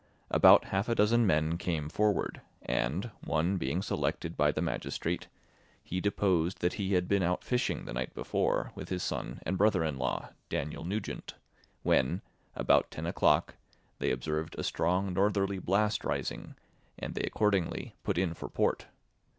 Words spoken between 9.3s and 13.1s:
and brother in law, Daniel Nugent, when, about ten